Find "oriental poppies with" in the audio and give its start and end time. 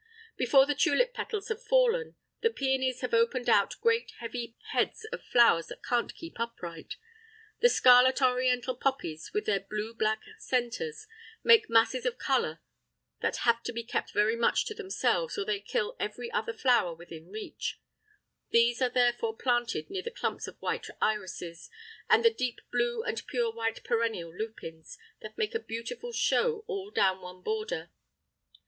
8.19-9.45